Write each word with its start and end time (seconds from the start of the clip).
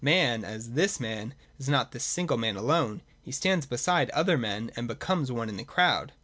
Man, 0.03 0.43
as 0.43 0.71
this 0.71 0.99
man, 0.99 1.35
is 1.59 1.69
not 1.69 1.91
this 1.91 2.03
single 2.03 2.35
man 2.35 2.55
alone: 2.55 3.03
he 3.21 3.31
stands 3.31 3.67
beside 3.67 4.09
other 4.09 4.35
men 4.35 4.71
and 4.75 4.87
becomes 4.87 5.31
one 5.31 5.47
in 5.47 5.57
the 5.57 5.63
crowd. 5.63 6.13